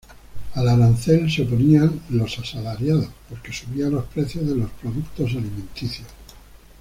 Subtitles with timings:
[0.55, 6.07] Al arancel se oponían los asalariados, porque subía los precios de los productos alimenticios.